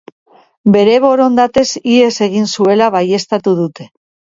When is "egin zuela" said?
2.31-2.93